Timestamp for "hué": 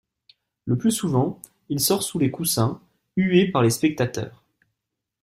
3.17-3.51